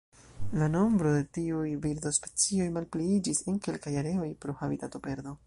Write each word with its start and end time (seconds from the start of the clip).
La 0.61 0.69
nombroj 0.75 1.11
de 1.15 1.19
tiu 1.37 1.59
birdospecio 1.83 2.67
malpliiĝis 2.79 3.45
en 3.53 3.61
kelkaj 3.69 3.95
areoj 4.05 4.31
pro 4.47 4.59
habitatoperdo. 4.65 5.37